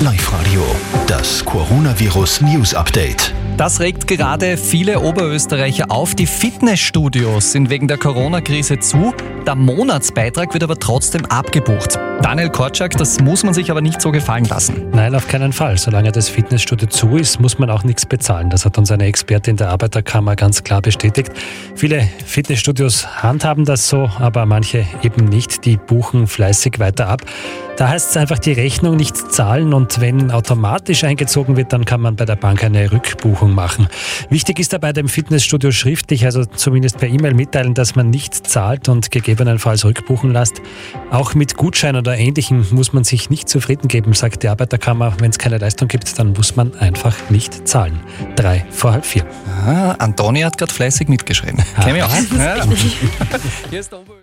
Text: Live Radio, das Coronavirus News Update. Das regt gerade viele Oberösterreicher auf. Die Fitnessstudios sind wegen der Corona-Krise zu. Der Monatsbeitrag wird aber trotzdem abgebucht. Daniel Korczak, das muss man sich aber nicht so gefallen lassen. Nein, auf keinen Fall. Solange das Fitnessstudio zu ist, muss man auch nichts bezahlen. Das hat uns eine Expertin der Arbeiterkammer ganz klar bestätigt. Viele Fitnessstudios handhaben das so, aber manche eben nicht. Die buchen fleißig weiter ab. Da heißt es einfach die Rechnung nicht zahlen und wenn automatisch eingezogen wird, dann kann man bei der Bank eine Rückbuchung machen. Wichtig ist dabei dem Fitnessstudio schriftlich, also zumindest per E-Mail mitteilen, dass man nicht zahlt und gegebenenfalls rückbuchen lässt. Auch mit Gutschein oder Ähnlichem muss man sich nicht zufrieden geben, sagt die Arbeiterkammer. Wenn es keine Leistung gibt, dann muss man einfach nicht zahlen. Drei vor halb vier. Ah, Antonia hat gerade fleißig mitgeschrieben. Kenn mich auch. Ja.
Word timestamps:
Live 0.00 0.32
Radio, 0.32 0.64
das 1.06 1.44
Coronavirus 1.44 2.40
News 2.40 2.74
Update. 2.74 3.34
Das 3.56 3.80
regt 3.80 4.06
gerade 4.06 4.56
viele 4.56 5.00
Oberösterreicher 5.00 5.90
auf. 5.90 6.14
Die 6.14 6.26
Fitnessstudios 6.26 7.52
sind 7.52 7.68
wegen 7.68 7.86
der 7.86 7.98
Corona-Krise 7.98 8.78
zu. 8.78 9.12
Der 9.46 9.56
Monatsbeitrag 9.56 10.54
wird 10.54 10.62
aber 10.62 10.78
trotzdem 10.78 11.26
abgebucht. 11.26 11.98
Daniel 12.22 12.50
Korczak, 12.50 12.96
das 12.98 13.18
muss 13.20 13.44
man 13.44 13.54
sich 13.54 13.70
aber 13.70 13.80
nicht 13.80 14.00
so 14.00 14.10
gefallen 14.10 14.44
lassen. 14.44 14.90
Nein, 14.92 15.14
auf 15.14 15.26
keinen 15.26 15.52
Fall. 15.52 15.78
Solange 15.78 16.12
das 16.12 16.28
Fitnessstudio 16.28 16.86
zu 16.88 17.16
ist, 17.16 17.40
muss 17.40 17.58
man 17.58 17.70
auch 17.70 17.82
nichts 17.82 18.04
bezahlen. 18.04 18.50
Das 18.50 18.64
hat 18.64 18.76
uns 18.76 18.90
eine 18.90 19.04
Expertin 19.04 19.56
der 19.56 19.70
Arbeiterkammer 19.70 20.36
ganz 20.36 20.62
klar 20.62 20.82
bestätigt. 20.82 21.32
Viele 21.74 22.06
Fitnessstudios 22.26 23.22
handhaben 23.22 23.64
das 23.64 23.88
so, 23.88 24.10
aber 24.18 24.44
manche 24.44 24.86
eben 25.02 25.24
nicht. 25.24 25.64
Die 25.64 25.78
buchen 25.78 26.26
fleißig 26.26 26.78
weiter 26.78 27.08
ab. 27.08 27.22
Da 27.80 27.88
heißt 27.88 28.10
es 28.10 28.16
einfach 28.18 28.38
die 28.38 28.52
Rechnung 28.52 28.96
nicht 28.96 29.16
zahlen 29.16 29.72
und 29.72 30.02
wenn 30.02 30.30
automatisch 30.30 31.02
eingezogen 31.02 31.56
wird, 31.56 31.72
dann 31.72 31.86
kann 31.86 32.02
man 32.02 32.14
bei 32.14 32.26
der 32.26 32.36
Bank 32.36 32.62
eine 32.62 32.92
Rückbuchung 32.92 33.54
machen. 33.54 33.88
Wichtig 34.28 34.58
ist 34.58 34.74
dabei 34.74 34.92
dem 34.92 35.08
Fitnessstudio 35.08 35.70
schriftlich, 35.70 36.26
also 36.26 36.44
zumindest 36.44 36.98
per 36.98 37.08
E-Mail 37.08 37.32
mitteilen, 37.32 37.72
dass 37.72 37.96
man 37.96 38.10
nicht 38.10 38.34
zahlt 38.34 38.90
und 38.90 39.10
gegebenenfalls 39.10 39.86
rückbuchen 39.86 40.30
lässt. 40.30 40.60
Auch 41.10 41.34
mit 41.34 41.56
Gutschein 41.56 41.96
oder 41.96 42.09
Ähnlichem 42.18 42.66
muss 42.70 42.92
man 42.92 43.04
sich 43.04 43.30
nicht 43.30 43.48
zufrieden 43.48 43.88
geben, 43.88 44.12
sagt 44.12 44.42
die 44.42 44.48
Arbeiterkammer. 44.48 45.14
Wenn 45.18 45.30
es 45.30 45.38
keine 45.38 45.58
Leistung 45.58 45.88
gibt, 45.88 46.18
dann 46.18 46.32
muss 46.32 46.56
man 46.56 46.74
einfach 46.76 47.16
nicht 47.30 47.66
zahlen. 47.68 48.00
Drei 48.36 48.64
vor 48.70 48.92
halb 48.92 49.06
vier. 49.06 49.24
Ah, 49.66 49.92
Antonia 49.98 50.46
hat 50.46 50.58
gerade 50.58 50.72
fleißig 50.72 51.08
mitgeschrieben. 51.08 51.62
Kenn 51.82 51.94
mich 51.94 52.02
auch. 52.02 52.10
Ja. 52.40 52.64